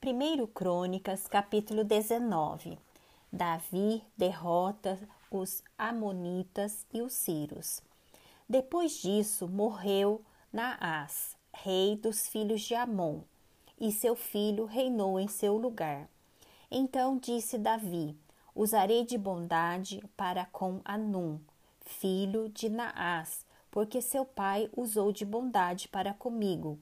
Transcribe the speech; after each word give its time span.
1 0.00 0.46
Crônicas, 0.54 1.26
capítulo 1.26 1.82
19. 1.82 2.78
Davi 3.32 4.00
derrota 4.16 4.96
os 5.28 5.60
Amonitas 5.76 6.86
e 6.94 7.02
os 7.02 7.12
Círios. 7.12 7.82
Depois 8.48 8.92
disso, 8.92 9.48
morreu 9.48 10.22
Naás, 10.52 11.36
rei 11.52 11.96
dos 11.96 12.28
filhos 12.28 12.60
de 12.60 12.76
Amon, 12.76 13.22
e 13.78 13.90
seu 13.90 14.14
filho 14.14 14.66
reinou 14.66 15.18
em 15.18 15.26
seu 15.26 15.56
lugar. 15.56 16.08
Então 16.70 17.18
disse 17.18 17.58
Davi: 17.58 18.16
Usarei 18.54 19.04
de 19.04 19.18
bondade 19.18 20.00
para 20.16 20.46
com 20.46 20.80
Anum, 20.84 21.40
filho 21.80 22.48
de 22.48 22.68
Naás, 22.68 23.44
porque 23.68 24.00
seu 24.00 24.24
pai 24.24 24.70
usou 24.76 25.10
de 25.10 25.24
bondade 25.24 25.88
para 25.88 26.14
comigo 26.14 26.78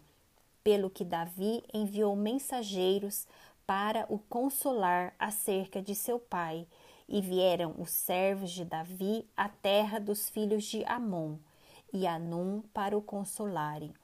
pelo 0.67 0.91
que 0.91 1.05
Davi 1.05 1.63
enviou 1.73 2.17
mensageiros 2.17 3.25
para 3.65 4.05
o 4.09 4.19
consolar 4.19 5.15
acerca 5.17 5.81
de 5.81 5.95
seu 5.95 6.19
pai, 6.19 6.67
e 7.09 7.21
vieram 7.21 7.73
os 7.79 7.91
servos 7.91 8.51
de 8.51 8.65
Davi 8.65 9.25
à 9.37 9.49
terra 9.49 10.01
dos 10.01 10.29
filhos 10.29 10.65
de 10.65 10.85
Amon 10.87 11.37
e 11.93 12.05
Anum 12.05 12.65
para 12.75 12.99
o 12.99 13.01
consolarem. 13.01 13.95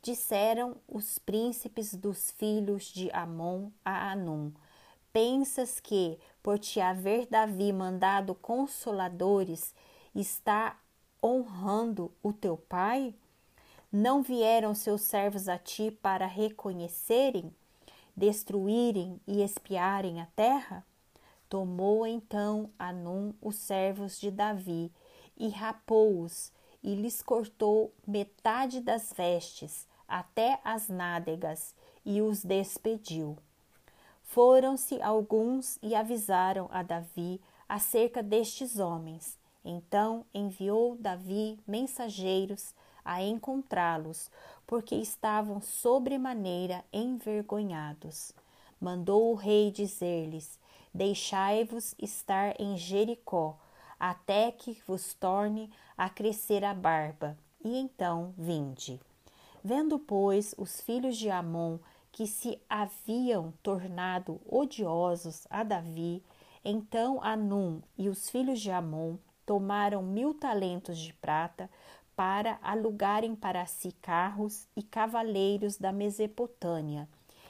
Disseram 0.00 0.78
os 0.88 1.18
príncipes 1.18 1.94
dos 1.94 2.30
filhos 2.30 2.84
de 2.84 3.10
Amon 3.10 3.68
a 3.84 4.10
Anum: 4.12 4.54
Pensas 5.12 5.80
que, 5.80 6.18
por 6.42 6.58
te 6.58 6.80
haver 6.80 7.26
Davi 7.26 7.74
mandado 7.74 8.34
consoladores, 8.34 9.74
está 10.14 10.80
honrando 11.22 12.10
o 12.22 12.32
teu 12.32 12.56
pai? 12.56 13.14
Não 13.92 14.22
vieram 14.22 14.74
seus 14.74 15.02
servos 15.02 15.48
a 15.48 15.58
ti 15.58 15.90
para 15.90 16.26
reconhecerem, 16.26 17.54
destruírem 18.16 19.20
e 19.26 19.42
espiarem 19.42 20.20
a 20.20 20.26
terra? 20.34 20.84
Tomou 21.48 22.06
então 22.06 22.68
Anum 22.78 23.32
os 23.40 23.56
servos 23.56 24.18
de 24.18 24.30
Davi 24.30 24.90
e 25.36 25.48
rapou-os 25.48 26.50
e 26.82 26.94
lhes 26.94 27.22
cortou 27.22 27.92
metade 28.06 28.80
das 28.80 29.12
vestes 29.12 29.86
até 30.08 30.60
as 30.64 30.88
nádegas 30.88 31.74
e 32.04 32.20
os 32.20 32.44
despediu. 32.44 33.36
Foram-se 34.22 35.00
alguns 35.00 35.78
e 35.82 35.94
avisaram 35.94 36.68
a 36.72 36.82
Davi 36.82 37.40
acerca 37.68 38.22
destes 38.22 38.78
homens. 38.78 39.38
Então 39.64 40.24
enviou 40.32 40.96
Davi 40.96 41.58
mensageiros 41.66 42.74
a 43.06 43.22
encontrá-los, 43.22 44.30
porque 44.66 44.94
estavam 44.96 45.62
sobremaneira 45.62 46.84
envergonhados. 46.92 48.32
Mandou 48.78 49.32
o 49.32 49.34
rei 49.34 49.70
dizer-lhes: 49.70 50.58
Deixai-vos 50.92 51.94
estar 51.98 52.60
em 52.60 52.76
Jericó, 52.76 53.56
até 53.98 54.50
que 54.50 54.78
vos 54.86 55.14
torne 55.14 55.70
a 55.96 56.10
crescer 56.10 56.64
a 56.64 56.74
barba, 56.74 57.38
e 57.64 57.78
então 57.78 58.34
vinde. 58.36 59.00
Vendo, 59.64 59.98
pois, 59.98 60.54
os 60.58 60.80
filhos 60.80 61.16
de 61.16 61.30
Amon 61.30 61.78
que 62.16 62.26
se 62.26 62.58
haviam 62.66 63.52
tornado 63.62 64.40
odiosos 64.46 65.46
a 65.50 65.62
Davi, 65.62 66.22
então 66.64 67.22
Anum 67.22 67.82
e 67.98 68.08
os 68.08 68.30
filhos 68.30 68.58
de 68.58 68.70
Amon 68.70 69.18
tomaram 69.44 70.02
mil 70.02 70.32
talentos 70.32 70.98
de 70.98 71.12
prata, 71.12 71.70
para 72.16 72.58
alugarem 72.62 73.36
para 73.36 73.66
si 73.66 73.92
carros 74.00 74.66
e 74.74 74.82
cavaleiros 74.82 75.76
da 75.76 75.92
Mesopotâmia 75.92 77.06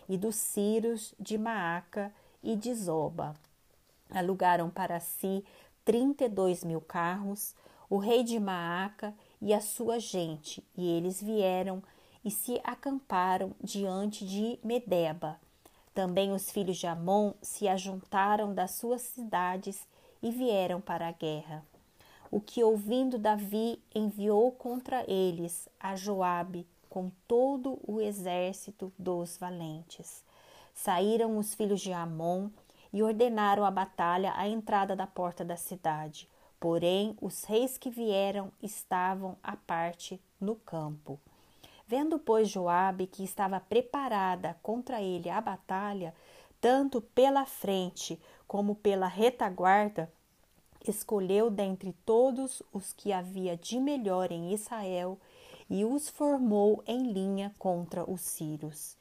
e 0.09 0.19
dos 0.19 0.35
Círios 0.35 1.15
de 1.21 1.39
Maaca 1.39 2.13
e 2.43 2.57
de 2.57 2.75
Zoba. 2.75 3.37
Alugaram 4.11 4.69
para 4.69 4.99
si 4.99 5.45
trinta 5.85 6.25
e 6.25 6.29
dois 6.29 6.65
mil 6.65 6.81
carros, 6.81 7.55
o 7.89 7.97
rei 7.97 8.25
de 8.25 8.41
Maaca 8.41 9.15
e 9.41 9.55
a 9.55 9.61
sua 9.61 10.01
gente, 10.01 10.67
e 10.77 10.91
eles 10.91 11.23
vieram 11.23 11.81
e 12.25 12.31
se 12.31 12.61
acamparam 12.65 13.53
diante 13.63 14.27
de 14.27 14.59
Medeba. 14.65 15.39
Também 15.95 16.33
os 16.33 16.51
filhos 16.51 16.77
de 16.77 16.89
Amon 16.89 17.33
se 17.41 17.69
ajuntaram 17.69 18.53
das 18.53 18.73
suas 18.73 19.03
cidades 19.03 19.87
e 20.21 20.33
vieram 20.33 20.81
para 20.81 21.07
a 21.07 21.13
guerra 21.13 21.65
o 22.31 22.41
que 22.41 22.63
ouvindo 22.63 23.19
Davi 23.19 23.81
enviou 23.95 24.51
contra 24.53 25.05
eles 25.11 25.69
a 25.79 25.95
Joabe 25.95 26.67
com 26.89 27.11
todo 27.29 27.79
o 27.87 28.01
exército 28.01 28.93
dos 28.99 29.37
valentes. 29.37 30.25
Saíram 30.75 31.39
os 31.39 31.55
filhos 31.55 31.81
de 31.81 31.93
Amon 31.93 32.49
e 32.93 33.03
ordenaram 33.03 33.65
a 33.65 33.71
batalha 33.71 34.33
à 34.37 34.49
entrada 34.49 34.97
da 34.97 35.07
porta 35.07 35.45
da 35.45 35.57
cidade. 35.57 36.29
Porém, 36.59 37.17
os 37.21 37.45
reis 37.45 37.77
que 37.77 37.91
vieram 37.91 38.51
estavam 38.63 39.37
à 39.43 39.57
parte 39.57 40.21
no 40.41 40.57
campo. 40.57 41.21
Vendo, 41.87 42.19
pois, 42.19 42.49
Joabe 42.49 43.07
que 43.07 43.23
estava 43.23 43.61
preparada 43.61 44.57
contra 44.63 45.01
ele 45.01 45.31
a 45.31 45.41
batalha, 45.41 46.15
tanto 46.61 47.01
pela 47.01 47.45
frente 47.45 48.21
como 48.49 48.75
pela 48.75 49.07
retaguarda, 49.07 50.11
escolheu 50.91 51.51
dentre 51.51 51.93
todos 52.05 52.63
os 52.73 52.93
que 52.93 53.13
havia 53.13 53.57
de 53.57 53.79
melhor 53.79 54.31
em 54.31 54.53
Israel 54.53 55.19
e 55.69 55.85
os 55.85 56.09
formou 56.09 56.83
em 56.87 57.13
linha 57.13 57.55
contra 57.59 58.09
os 58.09 58.21
sírios. 58.21 58.97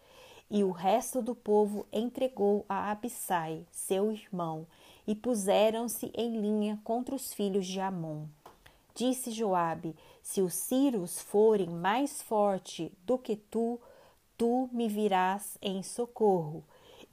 E 0.49 0.63
o 0.63 0.71
resto 0.71 1.21
do 1.21 1.33
povo 1.33 1.85
entregou 1.91 2.65
a 2.69 2.91
Abissai, 2.91 3.65
seu 3.71 4.11
irmão, 4.11 4.67
e 5.07 5.15
puseram-se 5.15 6.11
em 6.15 6.39
linha 6.39 6.79
contra 6.83 7.15
os 7.15 7.33
filhos 7.33 7.65
de 7.65 7.79
Amon. 7.79 8.25
Disse 8.93 9.31
Joabe: 9.31 9.95
Se 10.21 10.41
os 10.41 10.53
sírios 10.53 11.19
forem 11.19 11.69
mais 11.69 12.21
forte 12.21 12.91
do 13.05 13.17
que 13.17 13.35
tu, 13.35 13.79
tu 14.37 14.69
me 14.71 14.87
virás 14.87 15.57
em 15.61 15.83
socorro. 15.83 16.63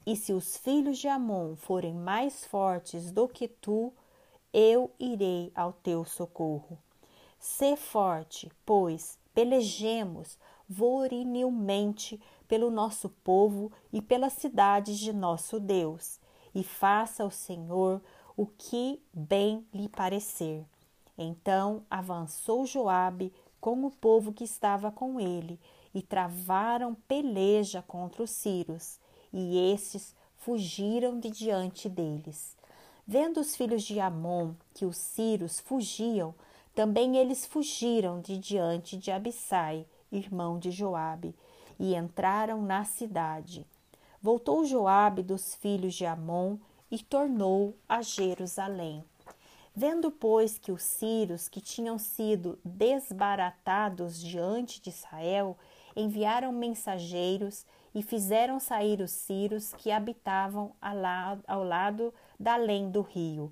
E 0.05 0.15
se 0.15 0.33
os 0.33 0.57
filhos 0.57 0.97
de 0.97 1.07
Amon 1.07 1.55
forem 1.55 1.93
mais 1.93 2.45
fortes 2.45 3.11
do 3.11 3.27
que 3.27 3.47
tu, 3.47 3.91
eu 4.53 4.91
irei 4.99 5.51
ao 5.55 5.73
teu 5.73 6.05
socorro. 6.05 6.77
Sê 7.39 7.75
forte, 7.75 8.51
pois 8.65 9.17
pelejemos 9.33 10.37
vorinilmente 10.69 12.21
pelo 12.47 12.69
nosso 12.69 13.09
povo 13.09 13.71
e 13.91 14.01
pelas 14.01 14.33
cidades 14.33 14.97
de 14.99 15.11
nosso 15.11 15.59
Deus, 15.59 16.19
e 16.53 16.63
faça 16.63 17.25
o 17.25 17.31
Senhor 17.31 18.01
o 18.37 18.45
que 18.45 19.01
bem 19.13 19.65
lhe 19.73 19.89
parecer. 19.89 20.63
Então 21.17 21.83
avançou 21.89 22.65
Joabe 22.65 23.33
com 23.59 23.85
o 23.85 23.91
povo 23.91 24.33
que 24.33 24.43
estava 24.43 24.91
com 24.91 25.19
ele, 25.19 25.59
e 25.93 26.01
travaram 26.01 26.95
peleja 27.07 27.83
contra 27.83 28.23
os 28.23 28.31
sírios, 28.31 28.99
e 29.31 29.71
estes 29.71 30.15
fugiram 30.37 31.19
de 31.19 31.29
diante 31.29 31.87
deles. 31.87 32.57
Vendo 33.05 33.41
os 33.41 33.55
filhos 33.55 33.83
de 33.83 33.99
Amon 33.99 34.53
que 34.73 34.85
os 34.85 34.97
sírios 34.97 35.59
fugiam, 35.59 36.33
também 36.73 37.17
eles 37.17 37.45
fugiram 37.45 38.21
de 38.21 38.37
diante 38.37 38.97
de 38.97 39.11
Abissai, 39.11 39.85
irmão 40.11 40.57
de 40.57 40.71
Joabe, 40.71 41.35
e 41.77 41.95
entraram 41.95 42.61
na 42.61 42.85
cidade. 42.85 43.67
Voltou 44.21 44.65
Joabe 44.65 45.21
dos 45.21 45.53
filhos 45.53 45.93
de 45.93 46.05
Amon 46.05 46.57
e 46.89 46.97
tornou 46.97 47.75
a 47.89 48.01
Jerusalém. 48.01 49.03
Vendo, 49.75 50.11
pois, 50.11 50.57
que 50.57 50.71
os 50.71 50.83
sírios 50.83 51.49
que 51.49 51.59
tinham 51.59 51.97
sido 51.97 52.59
desbaratados 52.63 54.21
diante 54.21 54.79
de 54.79 54.91
Israel 54.91 55.57
enviaram 55.95 56.51
mensageiros 56.51 57.65
e 57.93 58.01
fizeram 58.01 58.59
sair 58.59 59.01
os 59.01 59.11
sírios 59.11 59.73
que 59.73 59.91
habitavam 59.91 60.73
ao 61.47 61.63
lado 61.63 62.13
da 62.43 62.55
além 62.55 62.91
do 62.91 63.01
rio. 63.01 63.51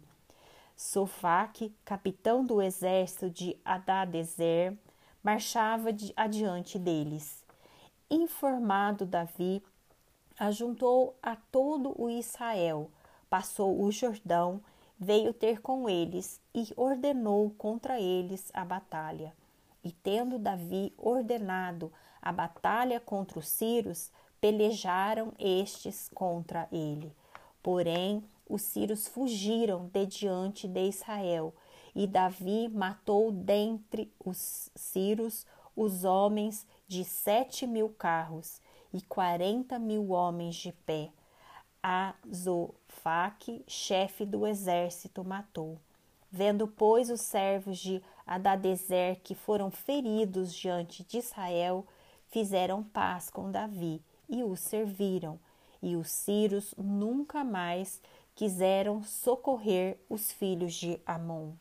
Sofaque, 0.76 1.74
capitão 1.86 2.46
do 2.46 2.62
exército 2.62 3.30
de 3.30 3.58
Adadezer, 3.64 4.78
marchava 5.24 5.90
adiante 6.16 6.78
deles. 6.78 7.44
Informado 8.10 9.06
Davi, 9.06 9.64
ajuntou 10.38 11.16
a 11.24 11.36
todo 11.36 11.94
o 11.98 12.10
Israel, 12.10 12.92
passou 13.30 13.82
o 13.82 13.90
Jordão, 13.92 14.60
veio 15.00 15.34
ter 15.34 15.62
com 15.62 15.88
eles 15.88 16.42
e 16.54 16.68
ordenou 16.76 17.52
contra 17.52 18.00
eles 18.00 18.52
a 18.54 18.66
batalha. 18.66 19.34
E 19.84 19.92
tendo 19.92 20.38
Davi 20.38 20.94
ordenado 20.98 21.92
a 22.22 22.32
batalha 22.32 23.00
contra 23.00 23.40
os 23.40 23.48
sírios, 23.48 24.12
pelejaram 24.42 25.32
estes 25.40 26.10
contra 26.14 26.68
ele. 26.72 27.16
Porém, 27.64 28.24
os 28.52 28.64
sírios 28.64 29.08
fugiram 29.08 29.86
de 29.94 30.06
diante 30.06 30.68
de 30.68 30.88
Israel, 30.88 31.56
e 31.96 32.06
Davi 32.06 32.68
matou 32.68 33.32
dentre 33.32 34.12
os 34.24 34.70
sírios 34.76 35.46
os 35.76 36.04
homens 36.04 36.68
de 36.88 37.06
sete 37.06 37.66
mil 37.66 37.90
carros 37.90 38.60
e 38.94 39.02
quarenta 39.02 39.80
mil 39.80 40.10
homens 40.10 40.56
de 40.56 40.74
pé. 40.74 41.10
Azofaque, 41.82 43.64
chefe 43.68 44.26
do 44.26 44.46
exército, 44.46 45.24
matou. 45.24 45.78
Vendo, 46.30 46.68
pois, 46.68 47.10
os 47.10 47.22
servos 47.22 47.78
de 47.78 48.02
Adadezer 48.28 49.20
que 49.24 49.34
foram 49.34 49.72
feridos 49.72 50.54
diante 50.54 51.04
de 51.04 51.18
Israel, 51.18 51.86
fizeram 52.28 52.84
paz 52.84 53.30
com 53.30 53.50
Davi 53.50 54.02
e 54.30 54.44
o 54.44 54.56
serviram. 54.56 55.40
E 55.82 55.96
os 55.96 56.10
sírios 56.12 56.76
nunca 56.78 57.44
mais 57.44 58.02
quiseram 58.36 59.04
socorrer 59.04 60.00
os 60.10 60.32
filhos 60.32 60.74
de 60.74 61.00
Amon. 61.06 61.54